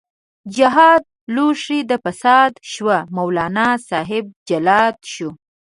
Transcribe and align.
جهاد 0.55 1.03
لوښی 1.35 1.79
د 1.89 1.91
فساد 2.03 2.51
شو، 2.71 2.85
مولانا 3.15 3.69
صاحب 3.89 4.25
جلاد 4.49 4.95
شو 5.13 5.29